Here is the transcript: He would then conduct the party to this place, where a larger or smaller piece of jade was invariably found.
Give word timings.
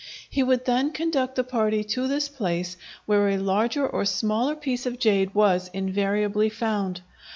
He 0.27 0.41
would 0.41 0.65
then 0.65 0.93
conduct 0.93 1.35
the 1.35 1.43
party 1.43 1.83
to 1.83 2.07
this 2.07 2.27
place, 2.27 2.75
where 3.05 3.29
a 3.29 3.37
larger 3.37 3.85
or 3.87 4.03
smaller 4.03 4.55
piece 4.55 4.87
of 4.87 4.97
jade 4.97 5.35
was 5.35 5.69
invariably 5.75 6.49
found. 6.49 7.01